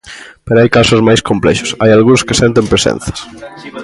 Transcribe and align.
Pero 0.45 0.59
hai 0.59 0.69
casos 0.77 1.05
máis 1.07 1.21
complexos, 1.29 1.71
hai 1.81 1.91
algúns 1.93 2.25
que 2.27 2.39
senten 2.41 2.65
presenzas. 2.71 3.17